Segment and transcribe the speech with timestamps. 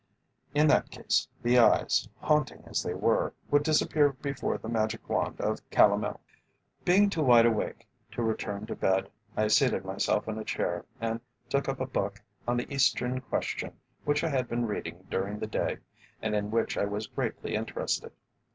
[0.55, 5.39] In that case the eyes, haunting as they were, would disappear before the magic wand
[5.39, 6.19] of Calomel.
[6.83, 11.19] Being too wide awake to return to bed, I seated myself in a chair and
[11.49, 15.45] took up a book on the Eastern Question which I had been reading during the
[15.45, 15.77] day,
[16.19, 18.11] and in which I was greatly interested.